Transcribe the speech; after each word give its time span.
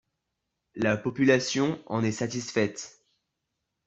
La 0.73 0.97
population 0.97 1.79
en 1.85 2.03
est 2.03 2.11
satisfaite. 2.11 3.05